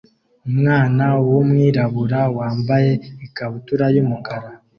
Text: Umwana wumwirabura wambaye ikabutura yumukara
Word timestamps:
Umwana 0.49 1.05
wumwirabura 1.27 2.21
wambaye 2.37 2.91
ikabutura 3.25 3.85
yumukara 3.95 4.49